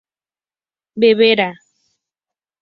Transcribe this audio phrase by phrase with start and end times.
[0.95, 1.47] beberá